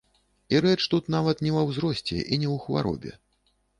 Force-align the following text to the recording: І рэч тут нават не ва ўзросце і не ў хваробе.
І 0.53 0.61
рэч 0.65 0.77
тут 0.93 1.11
нават 1.15 1.43
не 1.47 1.51
ва 1.57 1.61
ўзросце 1.69 2.17
і 2.17 2.35
не 2.45 2.49
ў 2.55 2.57
хваробе. 2.65 3.11